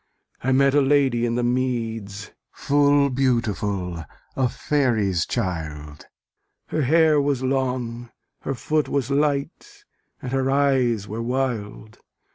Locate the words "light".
9.11-9.85